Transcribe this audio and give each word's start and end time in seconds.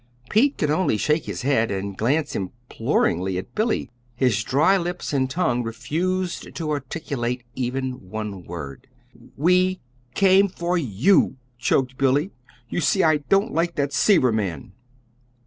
Pete 0.31 0.57
could 0.57 0.71
only 0.71 0.97
shake 0.97 1.25
his 1.25 1.43
head 1.43 1.69
and 1.69 1.95
glance 1.95 2.35
imploringly 2.35 3.37
at 3.37 3.53
Billy. 3.53 3.91
His 4.15 4.43
dry 4.43 4.75
lips 4.75 5.13
and 5.13 5.29
tongue 5.29 5.61
refused 5.61 6.55
to 6.55 6.71
articulate 6.71 7.43
even 7.53 8.09
one 8.09 8.43
word. 8.43 8.87
"We 9.37 9.79
came 10.15 10.47
for 10.47 10.75
you," 10.75 11.37
choked 11.59 11.99
Billy. 11.99 12.31
"You 12.67 12.81
see, 12.81 13.03
I 13.03 13.17
don't 13.17 13.53
like 13.53 13.75
that 13.75 13.93
Seaver 13.93 14.31
man." 14.31 14.71